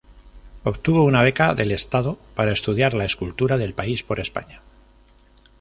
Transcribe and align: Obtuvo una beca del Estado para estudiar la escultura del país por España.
Obtuvo 0.63 1.03
una 1.03 1.21
beca 1.21 1.53
del 1.53 1.71
Estado 1.71 2.17
para 2.33 2.53
estudiar 2.53 2.95
la 2.95 3.05
escultura 3.05 3.59
del 3.59 3.75
país 3.75 4.01
por 4.01 4.19
España. 4.19 4.59